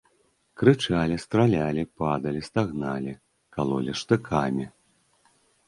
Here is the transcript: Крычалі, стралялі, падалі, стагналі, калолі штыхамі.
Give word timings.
Крычалі, 0.61 1.15
стралялі, 1.23 1.83
падалі, 2.01 2.41
стагналі, 2.49 3.13
калолі 3.61 3.91
штыхамі. 4.03 4.65